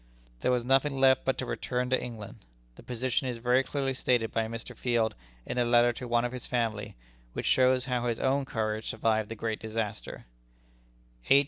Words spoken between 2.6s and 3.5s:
The position is